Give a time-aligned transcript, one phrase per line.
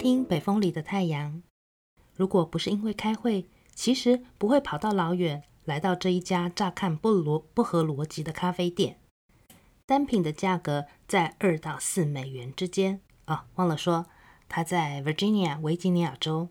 [0.00, 1.34] 听《北风里的太阳》。
[2.16, 8.98] 如果不是因为开会，其实不会跑到老远来到这一家乍看不逻不合逻辑的咖啡店。
[9.84, 13.02] 单品的价格在二到四美元之间。
[13.26, 14.06] 哦，忘了说，
[14.48, 16.48] 他在 Virginia 维吉尼亚州。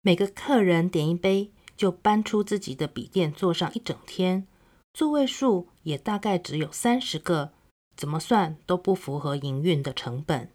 [0.00, 4.46] 每个客人点一杯，就搬出自己的笔电坐上一整天，
[4.94, 7.52] 座位数也大概只有三十个，
[7.94, 10.50] 怎么算都不符合营运的成本。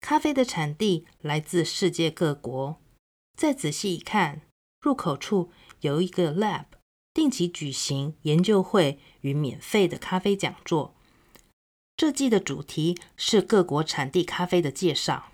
[0.00, 2.76] 咖啡的产地来自世界各国，
[3.36, 4.42] 再仔细一看，
[4.80, 5.50] 入口处
[5.80, 6.66] 有一个 lab，
[7.12, 10.94] 定期举行研究会与免费的咖啡讲座。
[11.96, 15.32] 这季的主题是各国产地咖啡的介绍，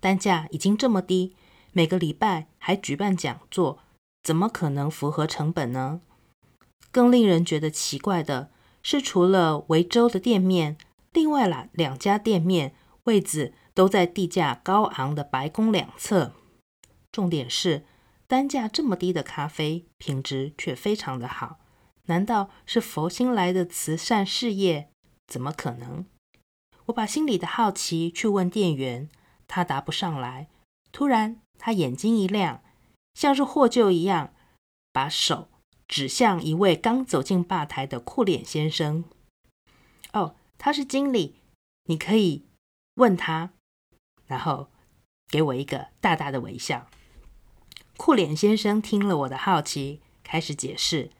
[0.00, 1.36] 单价已经这么低。
[1.72, 3.78] 每个礼拜还举办讲座，
[4.22, 6.00] 怎么可能符合成本呢？
[6.90, 8.50] 更令人觉得奇怪的
[8.82, 10.76] 是，除了维州的店面，
[11.12, 16.34] 另外两两家店面位置都在地价高昂的白宫两侧。
[17.10, 17.84] 重点是，
[18.26, 21.58] 单价这么低的咖啡品质却非常的好，
[22.06, 24.90] 难道是佛心来的慈善事业？
[25.26, 26.06] 怎么可能？
[26.86, 29.08] 我把心里的好奇去问店员，
[29.46, 30.48] 他答不上来。
[30.90, 32.62] 突然，他眼睛一亮，
[33.14, 34.34] 像是获救一样，
[34.92, 35.48] 把手
[35.86, 39.04] 指向一位刚走进吧台的酷脸先生。
[40.12, 41.36] 哦，他是经理，
[41.84, 42.46] 你可以
[42.96, 43.52] 问他。
[44.32, 44.68] 然后
[45.28, 46.86] 给我一个大大的微笑。
[47.98, 51.10] 酷脸先生听了我的好奇，开始解释：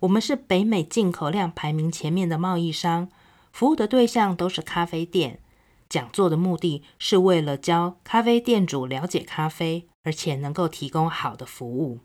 [0.00, 3.08] 我们是北美进口量排名前面的贸易商，
[3.50, 5.40] 服务的对象都是咖啡店。
[5.88, 12.00] 讲座的目的是为了教咖啡店主了解咖啡，而且能够提供好的服务。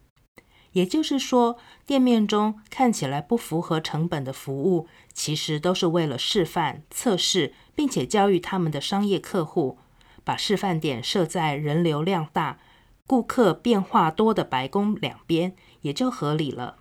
[0.72, 9.78] 也就是说，店面中看起来不符合成本的服务，其实都是为了示范、测试，并且教育他们的商业客户。
[10.26, 12.60] 把示范点设在人流量大、
[13.08, 16.80] 顾客变化多的白宫两边，也就合理了。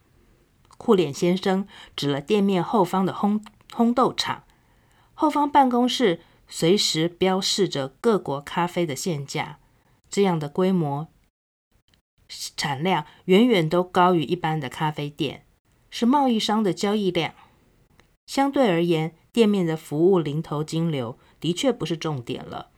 [0.77, 3.41] 酷脸先生指了店面后方的烘
[3.71, 4.43] 烘豆厂，
[5.15, 6.23] 后方办公室。
[6.47, 9.59] 随时标示着各国咖啡的现价，
[10.11, 11.09] 这样的规模
[12.55, 15.47] 产量远远都高于一般的咖啡店，
[15.89, 17.33] 是贸易商的交易量。
[18.27, 22.69] 相对而言，店面的服务零头金流的确不是重点了。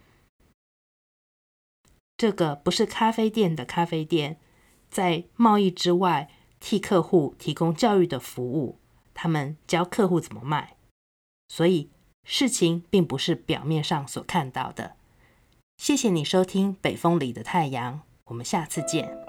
[2.17, 4.39] 这个不是咖啡店的咖啡店，
[4.91, 8.79] 在贸易之外替客户提供教育的服务，
[9.15, 10.77] 他们教客户怎么卖，
[11.49, 11.91] 所以。
[12.29, 14.97] 事情并不是表面上所看到的。
[15.77, 17.95] 谢谢你收听《北风里的太阳》，
[18.25, 19.26] 我们下次见。